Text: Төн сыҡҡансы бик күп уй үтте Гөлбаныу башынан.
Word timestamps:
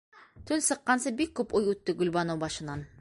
Төн 0.51 0.63
сыҡҡансы 0.67 1.13
бик 1.19 1.35
күп 1.41 1.53
уй 1.59 1.69
үтте 1.75 1.97
Гөлбаныу 2.01 2.41
башынан. 2.47 2.85